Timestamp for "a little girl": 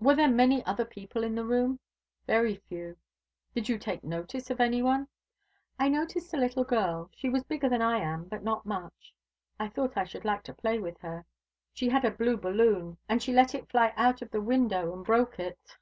6.32-7.10